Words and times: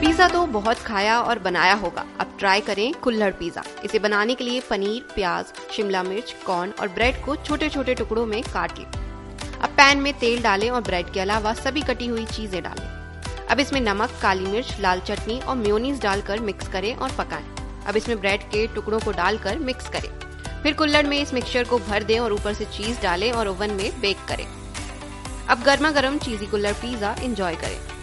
Pizza 0.00 0.26
तो 0.28 0.44
बहुत 0.46 0.78
खाया 0.78 1.20
और 1.20 1.38
बनाया 1.38 1.72
होगा। 1.74 2.04
अब 2.20 2.36
ट्राई 2.38 2.60
करें 2.60 2.92
कुल्हड़ 2.94 3.32
पिज्जा। 3.32 3.62
इसे 3.84 3.98
बनाने 3.98 4.34
के 4.34 4.44
लिए 4.44 4.60
पनीर, 4.60 5.02
प्याज, 5.14 5.52
शिमला 5.72 6.02
मिर्च 6.02 6.34
कॉर्न 6.46 6.70
और 6.80 6.88
ब्रेड 6.88 7.24
को 7.24 7.36
छोटे 7.36 7.68
छोटे 7.68 7.94
टुकड़ों 7.94 8.24
में 8.26 8.42
काट 8.42 8.78
लें। 8.78 8.86
अब 8.86 9.68
पैन 9.68 9.98
में 9.98 10.12
तेल 10.18 10.42
डालें 10.42 10.70
और 10.70 10.80
ब्रेड 10.80 11.12
के 11.12 11.20
अलावा 11.20 11.52
सभी 11.54 11.82
कटी 11.82 12.06
हुई 12.06 12.24
चीज़ें 12.26 12.62
डालें। 12.62 12.86
अब 13.46 13.60
इसमें 13.60 13.80
नमक, 13.80 14.18
काली 14.22 14.46
मिर्च, 14.46 14.74
लाल 14.80 15.00
चटनी 15.00 15.38
और 15.40 15.56
म्योनीस 15.56 16.02
डालकर 16.02 16.40
मिक्स 16.40 16.68
करें 16.68 16.94
और 16.94 17.12
पकाएँ। 17.18 17.44
अब 17.86 17.96
इसमें 17.96 18.20
ब्रेड 18.20 18.42
के 18.42 18.66
टुकड़ों 18.66 19.00
को 19.00 19.12
डालकर 19.12 19.58
मिक्स 19.58 19.88
करें। 19.88 20.10
फिर 20.62 20.74
कुल्लड़ 20.74 21.06
में 21.06 21.20
इस 21.20 21.34
मिक्सचर 21.34 21.64
को 21.64 21.78
भर 21.78 22.02
दें 22.02 22.18
और 22.18 22.32
ऊपर 22.32 22.54
से 22.54 22.64
चीज़ 22.64 23.00
डालें 23.02 23.30
और 23.32 23.48
ओवन 23.48 23.70
में 23.70 24.00
बेक 24.00 24.26
करें। 24.28 24.46
अब 25.48 25.62
गर्मा 25.62 25.90
गर्म 25.90 26.18
चीजी 26.18 26.46
कुल्लड़ 26.46 26.72
पिज्जा 26.72 27.16
इंजॉय 27.22 27.56
करें। 27.56 27.99